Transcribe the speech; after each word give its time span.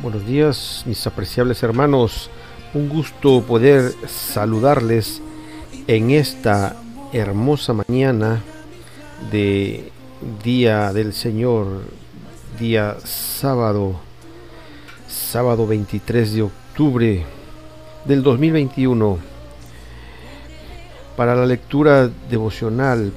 Buenos 0.00 0.24
días, 0.24 0.84
mis 0.86 1.04
apreciables 1.08 1.60
hermanos. 1.64 2.30
Un 2.72 2.88
gusto 2.88 3.42
poder 3.42 3.92
saludarles 4.06 5.20
en 5.88 6.12
esta 6.12 6.76
hermosa 7.12 7.72
mañana 7.72 8.40
de 9.32 9.90
Día 10.44 10.92
del 10.92 11.12
Señor, 11.12 11.82
día 12.60 12.96
sábado, 13.02 13.96
sábado 15.08 15.66
23 15.66 16.32
de 16.32 16.42
octubre 16.42 17.26
del 18.04 18.22
2021. 18.22 19.18
Para 21.16 21.34
la 21.34 21.44
lectura 21.44 22.08
devocional 22.30 23.12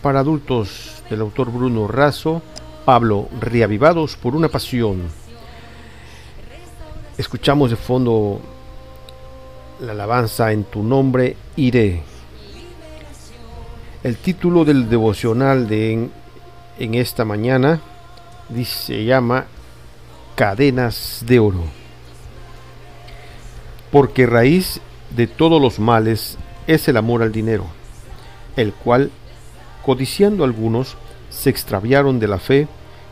para 0.00 0.20
adultos 0.20 1.02
del 1.10 1.22
autor 1.22 1.50
Bruno 1.50 1.88
Razo, 1.88 2.40
Pablo, 2.84 3.28
reavivados 3.40 4.14
por 4.14 4.36
una 4.36 4.48
pasión. 4.48 5.19
Escuchamos 7.20 7.68
de 7.68 7.76
fondo 7.76 8.40
la 9.78 9.92
alabanza 9.92 10.52
en 10.52 10.64
tu 10.64 10.82
nombre 10.82 11.36
iré. 11.54 12.02
El 14.02 14.16
título 14.16 14.64
del 14.64 14.88
devocional 14.88 15.68
de 15.68 16.08
en, 16.78 16.94
esta 16.94 17.26
mañana 17.26 17.82
dice, 18.48 18.86
se 18.86 19.04
llama 19.04 19.44
Cadenas 20.34 21.22
de 21.26 21.40
Oro. 21.40 21.64
Porque 23.92 24.24
raíz 24.24 24.80
de 25.10 25.26
todos 25.26 25.60
los 25.60 25.78
males 25.78 26.38
es 26.66 26.88
el 26.88 26.96
amor 26.96 27.22
al 27.22 27.32
dinero, 27.32 27.66
el 28.56 28.72
cual, 28.72 29.10
codiciando 29.84 30.42
algunos, 30.42 30.96
se 31.28 31.50
extraviaron 31.50 32.18
de 32.18 32.28
la 32.28 32.38
fe 32.38 32.66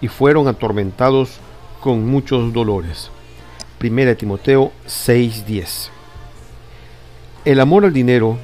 y 0.00 0.08
fueron 0.08 0.48
atormentados 0.48 1.38
con 1.80 2.04
muchos 2.04 2.52
dolores. 2.52 3.12
1 3.82 4.16
Timoteo 4.16 4.70
6:10. 4.86 5.90
El 7.44 7.58
amor 7.58 7.84
al 7.84 7.92
dinero 7.92 8.38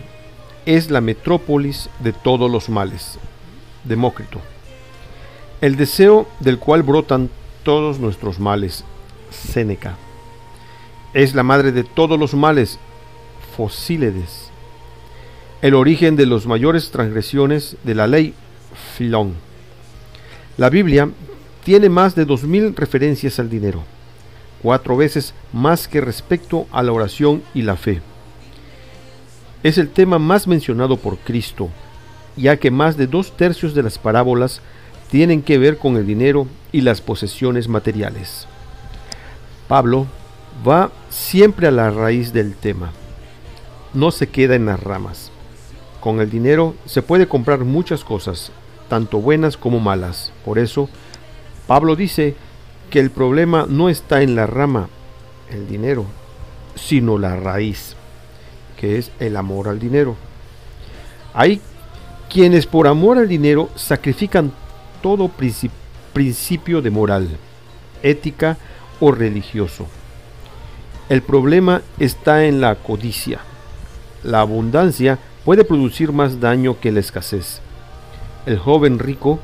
es 0.67 0.91
la 0.91 1.01
metrópolis 1.01 1.89
de 2.01 2.13
todos 2.13 2.51
los 2.51 2.69
males. 2.69 3.19
Demócrito. 3.85 4.41
El 5.61 5.77
deseo 5.77 6.27
del 6.41 6.59
cual 6.59 6.83
brotan 6.83 7.31
todos 7.63 8.01
nuestros 8.01 8.41
males. 8.41 8.85
Séneca. 9.31 9.97
Es 11.15 11.35
la 11.37 11.45
madre 11.45 11.71
de 11.71 11.85
todos 11.85 12.19
los 12.19 12.35
males. 12.35 12.81
Fosíledes. 13.57 14.51
El 15.63 15.75
origen 15.75 16.17
de 16.17 16.27
las 16.27 16.47
mayores 16.47 16.91
transgresiones 16.91 17.77
de 17.85 17.95
la 17.95 18.09
ley. 18.09 18.35
Filón. 18.97 19.35
La 20.57 20.69
Biblia 20.69 21.09
tiene 21.65 21.89
más 21.89 22.17
de 22.17 22.25
dos 22.25 22.43
mil 22.43 22.75
referencias 22.75 23.39
al 23.39 23.49
dinero 23.49 23.85
cuatro 24.63 24.97
veces 24.97 25.35
más 25.53 25.89
que 25.89 26.01
respecto 26.01 26.67
a 26.73 26.83
la 26.83 26.93
oración 26.93 27.43
y 27.55 27.63
la 27.63 27.77
fe. 27.77 28.01
Es 29.63 29.79
el 29.79 29.89
tema 29.89 30.19
más 30.19 30.47
mencionado 30.47 30.97
por 30.97 31.19
Cristo, 31.19 31.69
ya 32.37 32.57
que 32.57 32.71
más 32.71 32.97
de 32.97 33.07
dos 33.07 33.37
tercios 33.37 33.75
de 33.75 33.83
las 33.83 33.99
parábolas 33.99 34.61
tienen 35.11 35.43
que 35.43 35.59
ver 35.59 35.79
con 35.79 35.97
el 35.97 36.07
dinero 36.07 36.47
y 36.71 36.83
las 36.83 37.01
posesiones 37.01 37.69
materiales. 37.69 38.47
Pablo 39.67 40.07
va 40.67 40.91
siempre 41.09 41.67
a 41.67 41.71
la 41.71 41.91
raíz 41.91 42.33
del 42.33 42.55
tema. 42.55 42.93
No 43.95 44.11
se 44.11 44.29
queda 44.29 44.55
en 44.55 44.67
las 44.67 44.81
ramas. 44.81 45.31
Con 46.01 46.21
el 46.21 46.31
dinero 46.31 46.75
se 46.85 47.03
puede 47.03 47.27
comprar 47.27 47.65
muchas 47.65 48.05
cosas, 48.05 48.53
tanto 48.89 49.19
buenas 49.19 49.57
como 49.57 49.81
malas. 49.81 50.33
Por 50.45 50.59
eso, 50.59 50.89
Pablo 51.67 51.97
dice 51.97 52.37
que 52.91 53.01
el 53.01 53.11
problema 53.11 53.67
no 53.69 53.89
está 53.89 54.23
en 54.23 54.35
la 54.35 54.47
rama, 54.47 54.89
el 55.51 55.69
dinero, 55.69 56.07
sino 56.75 57.19
la 57.19 57.37
raíz, 57.37 57.97
que 58.77 58.99
es 58.99 59.11
el 59.21 59.37
amor 59.37 59.69
al 59.69 59.79
dinero. 59.79 60.17
Hay 61.35 61.61
quienes 62.31 62.67
por 62.67 62.87
amor 62.87 63.19
al 63.19 63.29
dinero 63.29 63.69
sacrifican 63.75 64.53
todo 65.03 65.31
principio 66.13 66.83
de 66.83 66.91
moral, 66.91 67.29
ética 68.03 68.57
o 69.01 69.13
religioso. 69.13 69.87
El 71.09 71.23
problema 71.23 71.83
está 71.99 72.45
en 72.45 72.61
la 72.61 72.75
codicia. 72.75 73.41
La 74.23 74.41
abundancia 74.41 75.19
puede 75.45 75.65
producir 75.65 76.13
más 76.13 76.41
daño 76.41 76.79
que 76.81 76.93
la 76.93 77.01
escasez. 77.01 77.61
El 78.45 78.59
joven 78.59 78.99
rico 78.99 79.41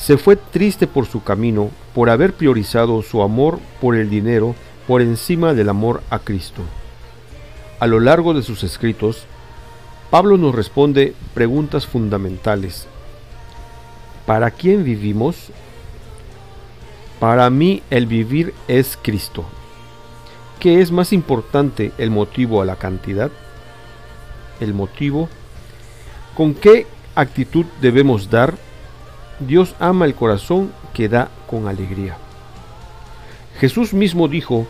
se 0.00 0.16
fue 0.16 0.36
triste 0.36 0.86
por 0.86 1.06
su 1.06 1.22
camino, 1.22 1.70
por 1.94 2.08
haber 2.08 2.32
priorizado 2.32 3.02
su 3.02 3.22
amor 3.22 3.60
por 3.80 3.94
el 3.96 4.08
dinero 4.08 4.54
por 4.86 5.02
encima 5.02 5.52
del 5.52 5.68
amor 5.68 6.02
a 6.08 6.18
Cristo. 6.18 6.62
A 7.78 7.86
lo 7.86 8.00
largo 8.00 8.32
de 8.32 8.42
sus 8.42 8.64
escritos, 8.64 9.26
Pablo 10.10 10.38
nos 10.38 10.54
responde 10.54 11.14
preguntas 11.34 11.86
fundamentales. 11.86 12.86
¿Para 14.26 14.50
quién 14.50 14.84
vivimos? 14.84 15.50
Para 17.20 17.50
mí 17.50 17.82
el 17.90 18.06
vivir 18.06 18.54
es 18.68 18.98
Cristo. 19.00 19.44
¿Qué 20.60 20.80
es 20.80 20.90
más 20.90 21.12
importante, 21.12 21.92
el 21.98 22.10
motivo 22.10 22.62
a 22.62 22.64
la 22.64 22.76
cantidad? 22.76 23.30
El 24.60 24.72
motivo. 24.72 25.28
¿Con 26.34 26.54
qué 26.54 26.86
actitud 27.14 27.66
debemos 27.82 28.30
dar? 28.30 28.69
Dios 29.40 29.74
ama 29.80 30.04
el 30.04 30.14
corazón 30.14 30.72
que 30.92 31.08
da 31.08 31.30
con 31.46 31.66
alegría. 31.66 32.16
Jesús 33.58 33.92
mismo 33.94 34.28
dijo 34.28 34.66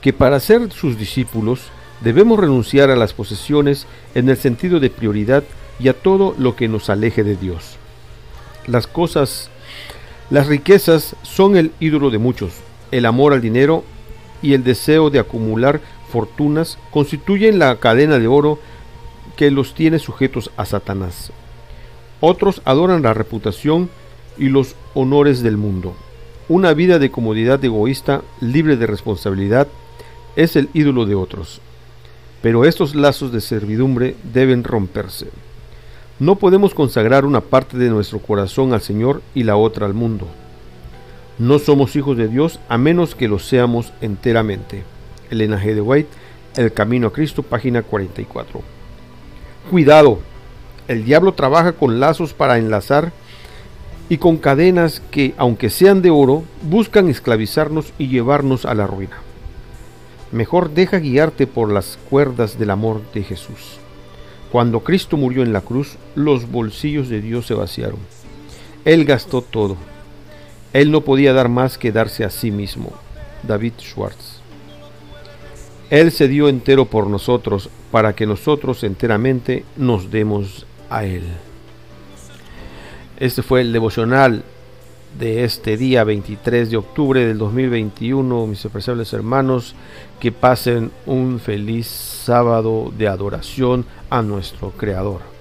que 0.00 0.12
para 0.12 0.40
ser 0.40 0.70
sus 0.72 0.98
discípulos 0.98 1.70
debemos 2.00 2.38
renunciar 2.38 2.90
a 2.90 2.96
las 2.96 3.12
posesiones 3.12 3.86
en 4.14 4.28
el 4.28 4.36
sentido 4.36 4.80
de 4.80 4.90
prioridad 4.90 5.44
y 5.80 5.88
a 5.88 5.94
todo 5.94 6.34
lo 6.38 6.56
que 6.56 6.68
nos 6.68 6.90
aleje 6.90 7.24
de 7.24 7.36
Dios. 7.36 7.76
Las 8.66 8.86
cosas, 8.86 9.50
las 10.30 10.46
riquezas 10.46 11.16
son 11.22 11.56
el 11.56 11.72
ídolo 11.80 12.10
de 12.10 12.18
muchos. 12.18 12.52
El 12.90 13.06
amor 13.06 13.32
al 13.32 13.40
dinero 13.40 13.84
y 14.42 14.54
el 14.54 14.64
deseo 14.64 15.10
de 15.10 15.18
acumular 15.18 15.80
fortunas 16.10 16.78
constituyen 16.90 17.58
la 17.58 17.76
cadena 17.76 18.18
de 18.18 18.26
oro 18.26 18.58
que 19.36 19.50
los 19.50 19.74
tiene 19.74 19.98
sujetos 19.98 20.50
a 20.56 20.64
Satanás. 20.64 21.32
Otros 22.20 22.62
adoran 22.64 23.02
la 23.02 23.14
reputación 23.14 23.88
y 24.38 24.48
los 24.48 24.74
honores 24.94 25.42
del 25.42 25.56
mundo. 25.56 25.94
Una 26.48 26.72
vida 26.72 26.98
de 26.98 27.10
comodidad 27.10 27.62
egoísta, 27.64 28.22
libre 28.40 28.76
de 28.76 28.86
responsabilidad, 28.86 29.68
es 30.36 30.56
el 30.56 30.68
ídolo 30.72 31.04
de 31.04 31.14
otros. 31.14 31.60
Pero 32.42 32.64
estos 32.64 32.94
lazos 32.94 33.32
de 33.32 33.40
servidumbre 33.40 34.16
deben 34.32 34.64
romperse. 34.64 35.28
No 36.20 36.36
podemos 36.36 36.74
consagrar 36.74 37.24
una 37.24 37.40
parte 37.40 37.76
de 37.76 37.90
nuestro 37.90 38.18
corazón 38.20 38.72
al 38.72 38.80
Señor 38.80 39.22
y 39.34 39.44
la 39.44 39.56
otra 39.56 39.86
al 39.86 39.94
mundo. 39.94 40.26
No 41.38 41.58
somos 41.58 41.94
hijos 41.94 42.16
de 42.16 42.28
Dios 42.28 42.58
a 42.68 42.78
menos 42.78 43.14
que 43.14 43.28
lo 43.28 43.38
seamos 43.38 43.92
enteramente. 44.00 44.82
Elena 45.30 45.62
G. 45.62 45.74
de 45.74 45.80
White, 45.80 46.08
El 46.56 46.72
Camino 46.72 47.08
a 47.08 47.12
Cristo, 47.12 47.42
página 47.42 47.82
44. 47.82 48.62
Cuidado, 49.70 50.18
el 50.88 51.04
diablo 51.04 51.34
trabaja 51.34 51.72
con 51.72 52.00
lazos 52.00 52.32
para 52.32 52.58
enlazar 52.58 53.12
y 54.08 54.18
con 54.18 54.38
cadenas 54.38 55.02
que, 55.10 55.34
aunque 55.36 55.70
sean 55.70 56.02
de 56.02 56.10
oro, 56.10 56.44
buscan 56.62 57.08
esclavizarnos 57.08 57.92
y 57.98 58.08
llevarnos 58.08 58.64
a 58.64 58.74
la 58.74 58.86
ruina. 58.86 59.18
Mejor 60.32 60.70
deja 60.70 60.98
guiarte 60.98 61.46
por 61.46 61.70
las 61.70 61.98
cuerdas 62.08 62.58
del 62.58 62.70
amor 62.70 63.02
de 63.12 63.22
Jesús. 63.22 63.78
Cuando 64.52 64.80
Cristo 64.80 65.16
murió 65.16 65.42
en 65.42 65.52
la 65.52 65.60
cruz, 65.60 65.96
los 66.14 66.50
bolsillos 66.50 67.08
de 67.08 67.20
Dios 67.20 67.46
se 67.46 67.54
vaciaron. 67.54 67.98
Él 68.84 69.04
gastó 69.04 69.42
todo. 69.42 69.76
Él 70.72 70.90
no 70.90 71.02
podía 71.02 71.32
dar 71.32 71.48
más 71.48 71.76
que 71.76 71.92
darse 71.92 72.24
a 72.24 72.30
sí 72.30 72.50
mismo. 72.50 72.92
David 73.42 73.74
Schwartz. 73.78 74.40
Él 75.90 76.12
se 76.12 76.28
dio 76.28 76.48
entero 76.48 76.86
por 76.86 77.06
nosotros 77.06 77.70
para 77.90 78.14
que 78.14 78.26
nosotros 78.26 78.84
enteramente 78.84 79.64
nos 79.76 80.10
demos 80.10 80.66
a 80.90 81.04
Él. 81.04 81.24
Este 83.18 83.42
fue 83.42 83.62
el 83.62 83.72
devocional 83.72 84.44
de 85.18 85.42
este 85.42 85.76
día 85.76 86.04
23 86.04 86.70
de 86.70 86.76
octubre 86.76 87.26
del 87.26 87.36
2021, 87.36 88.46
mis 88.46 88.64
apreciables 88.64 89.12
hermanos, 89.12 89.74
que 90.20 90.30
pasen 90.30 90.92
un 91.04 91.40
feliz 91.40 91.88
sábado 91.88 92.92
de 92.96 93.08
adoración 93.08 93.86
a 94.08 94.22
nuestro 94.22 94.70
Creador. 94.70 95.37